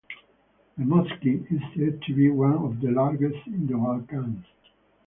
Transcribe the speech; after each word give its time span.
The 0.79 0.83
mosque 0.83 1.23
is 1.25 1.61
said 1.75 2.01
to 2.01 2.13
be 2.15 2.31
one 2.31 2.53
of 2.57 2.81
the 2.81 2.89
largest 2.89 3.45
in 3.45 3.67
the 3.67 3.75
Balkans. 3.77 4.43